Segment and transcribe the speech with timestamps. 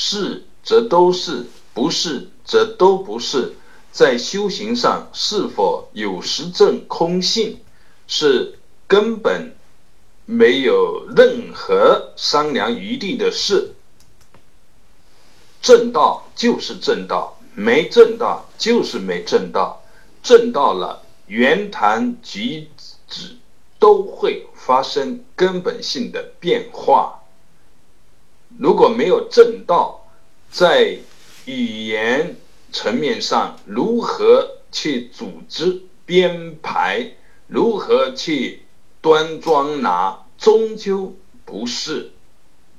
[0.00, 3.54] 是则都是，不是则都不是。
[3.90, 7.58] 在修行上是否有实证空性，
[8.06, 9.56] 是根本
[10.24, 13.72] 没有任何商量余地的事。
[15.60, 19.82] 正道就是正道，没正道就是没正道。
[20.22, 22.68] 正道了，圆谈举
[23.08, 23.36] 止
[23.80, 27.17] 都会发生根本性的变化。
[28.58, 30.06] 如果没有正道，
[30.50, 30.98] 在
[31.46, 32.36] 语言。
[32.70, 37.12] 层面上如何去组织编排，
[37.46, 38.64] 如何去
[39.00, 42.12] 端庄拿，终究不是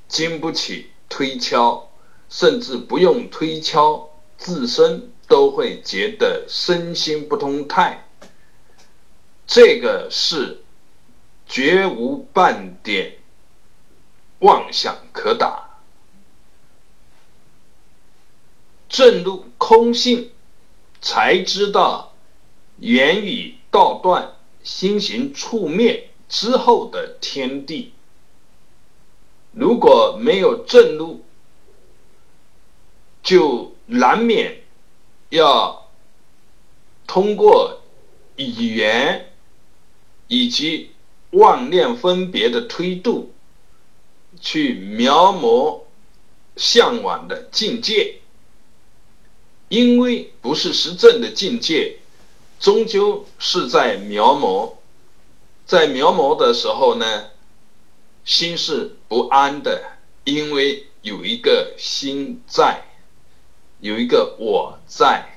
[0.07, 1.89] 经不起推敲，
[2.29, 8.07] 甚至不用推敲，自身都会觉得身心不通泰。
[9.47, 10.61] 这个是
[11.47, 13.17] 绝无半点
[14.37, 15.68] 妄想可打。
[18.99, 20.29] 正入空性，
[20.99, 22.11] 才知道
[22.79, 27.93] 言语道断、心行触灭之后的天地。
[29.53, 31.23] 如果没有正入，
[33.23, 34.63] 就难免
[35.29, 35.87] 要
[37.07, 37.79] 通过
[38.35, 39.31] 语言
[40.27, 40.91] 以及
[41.29, 43.33] 妄念分别的推度，
[44.41, 45.83] 去描摹
[46.57, 48.18] 向往的境界。
[49.69, 51.99] 因为不是实证的境界，
[52.59, 54.73] 终究是在描摹，
[55.65, 57.29] 在描摹的时候呢，
[58.25, 62.83] 心是不安的，因为有一个心在，
[63.79, 65.29] 有一个我在，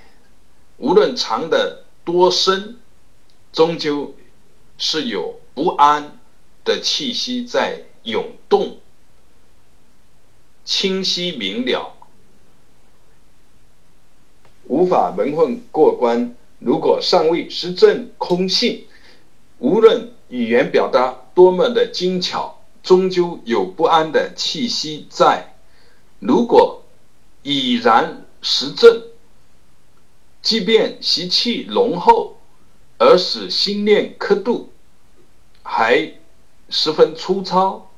[0.79, 2.81] 无论藏的多深，
[3.53, 4.15] 终究
[4.79, 6.19] 是有不安
[6.65, 8.79] 的气息在涌动，
[10.65, 11.97] 清晰明了。
[14.83, 16.35] 无法蒙混过关。
[16.59, 18.85] 如果尚未实证空性，
[19.61, 25.55] 无论语言表达多么的精巧，终究有不安的气息在。
[26.19, 26.83] 如果
[27.45, 29.05] 已然实证，
[30.41, 32.39] 即便习气浓厚，
[32.99, 34.73] 而使心念刻度
[35.63, 36.15] 还
[36.69, 37.89] 十分粗糙，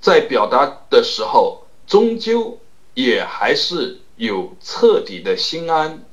[0.00, 2.60] 在表达的时候，终究
[2.94, 4.02] 也还是。
[4.16, 6.04] 有彻底的心安，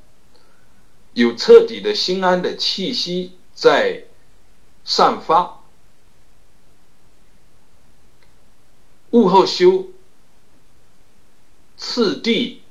[1.14, 4.06] 有彻底的心安的气息在
[4.84, 5.60] 散发。
[9.12, 9.88] 物后修
[11.78, 12.62] 次第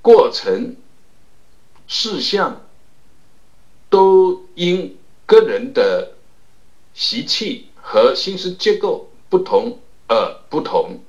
[0.00, 0.76] 过程
[1.86, 2.62] 事项，
[3.90, 6.14] 都因个人的
[6.94, 11.00] 习气和心思结构不同而不同。